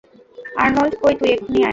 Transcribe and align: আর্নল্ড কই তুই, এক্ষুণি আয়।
আর্নল্ড 0.63 0.93
কই 1.01 1.13
তুই, 1.19 1.29
এক্ষুণি 1.31 1.59
আয়। 1.59 1.69